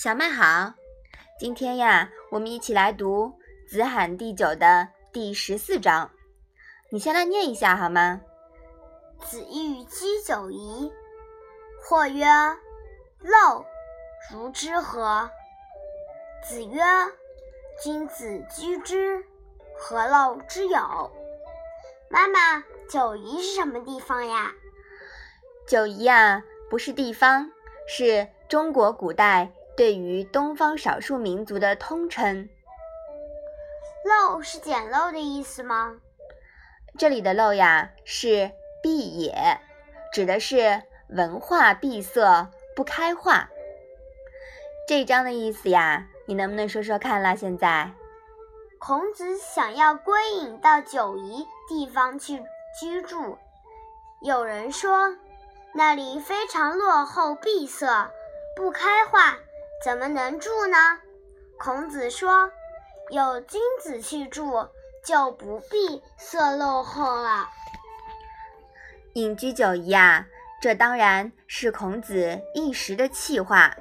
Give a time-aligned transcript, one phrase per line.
[0.00, 0.74] 小麦好，
[1.40, 3.34] 今天呀，我们一起来读
[3.68, 6.08] 《子罕第九》的第十四章。
[6.92, 8.20] 你先来念一下好吗？
[9.18, 10.92] 子欲居九夷，
[11.82, 12.24] 或曰
[13.26, 13.64] ：“陋，
[14.32, 15.28] 如之何？”
[16.46, 16.80] 子曰
[17.82, 19.24] ：“君子居之，
[19.76, 21.10] 何陋之有？”
[22.08, 24.52] 妈妈，九夷是什么地方呀？
[25.66, 27.50] 九夷呀，不是地方，
[27.88, 29.52] 是中国古代。
[29.78, 32.48] 对于东方少数民族的通称
[34.04, 36.00] ，“陋”是简陋的意思吗？
[36.98, 38.50] 这里的“陋”呀是
[38.82, 39.60] 闭也，
[40.12, 43.48] 指的是文化闭塞、不开化。
[44.88, 47.36] 这一章的意思呀，你能不能说说看啦？
[47.36, 47.92] 现在，
[48.80, 52.42] 孔子想要归隐到九夷地方去
[52.80, 53.38] 居住，
[54.22, 55.16] 有人说
[55.72, 58.10] 那里非常落后、闭塞、
[58.56, 59.38] 不开化。
[59.82, 60.76] 怎么能住呢？
[61.56, 62.50] 孔子说
[63.10, 64.68] ：“有君子去住，
[65.04, 67.48] 就不必色落后了。”
[69.14, 70.26] 隐居九夷啊，
[70.60, 73.74] 这当然是孔子一时的气话。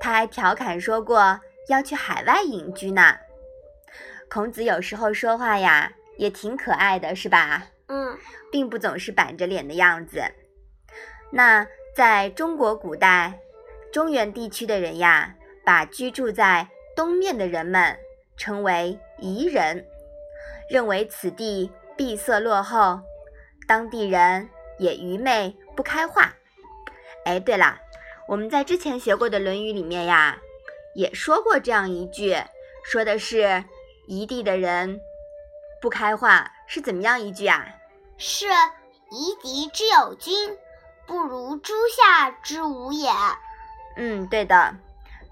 [0.00, 1.38] 他还调侃说过
[1.68, 3.16] 要去海外隐居呢。
[4.30, 7.66] 孔子有时候说话呀，也挺可爱的，是吧？
[7.88, 8.16] 嗯，
[8.52, 10.22] 并不总是板着脸的样子。
[11.30, 13.40] 那在中国古代。
[13.94, 17.96] 中原地区的人呀，把居住在东面的人们
[18.36, 19.86] 称为夷人，
[20.68, 22.98] 认为此地闭塞落后，
[23.68, 26.34] 当地人也愚昧不开化。
[27.24, 27.78] 哎，对了，
[28.26, 30.40] 我们在之前学过的《论语》里面呀，
[30.96, 32.36] 也说过这样一句，
[32.82, 33.62] 说的是
[34.08, 35.00] 夷地的人
[35.80, 37.64] 不开化是怎么样一句啊？
[38.18, 38.46] 是
[39.12, 40.58] 夷狄之有君，
[41.06, 43.08] 不如诸夏之无也。
[43.96, 44.74] 嗯，对的，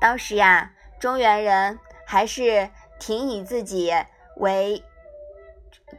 [0.00, 3.92] 当时呀，中原人还是挺以自己
[4.36, 4.82] 为，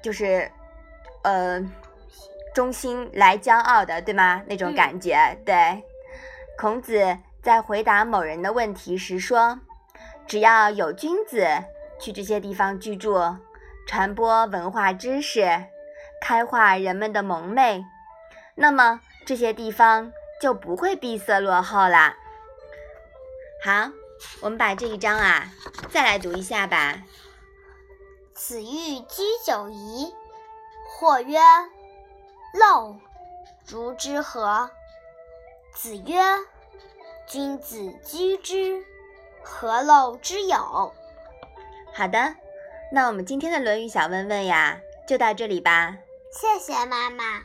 [0.02, 0.52] 就是，
[1.24, 1.60] 呃，
[2.54, 4.44] 中心来骄傲的，对吗？
[4.46, 5.38] 那种感觉。
[5.44, 5.84] 对，
[6.58, 9.60] 孔子在回答某人的问题时说
[10.28, 11.48] ：“只要有君子
[12.00, 13.18] 去这些地方居住，
[13.88, 15.66] 传播文化知识，
[16.22, 17.84] 开化人们的蒙昧，
[18.54, 22.16] 那么这些地方就不会闭塞落后了。”
[23.64, 23.92] 好，
[24.40, 25.52] 我们把这一章啊
[25.92, 27.04] 再来读一下吧。
[28.34, 30.12] 子欲居九夷，
[30.90, 31.40] 或曰
[32.60, 32.98] ：“陋，
[33.68, 34.72] 如之何？”
[35.76, 36.20] 子曰
[37.30, 38.84] ：“君子居之，
[39.44, 40.58] 何陋之有？”
[41.94, 42.36] 好的，
[42.92, 45.98] 那我们今天的《论语》小问问呀，就到这里吧。
[46.34, 47.44] 谢谢妈妈。